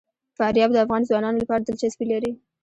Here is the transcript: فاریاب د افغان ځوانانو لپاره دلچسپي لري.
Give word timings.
فاریاب 0.37 0.69
د 0.73 0.77
افغان 0.83 1.01
ځوانانو 1.09 1.41
لپاره 1.43 1.61
دلچسپي 1.67 2.05
لري. 2.11 2.31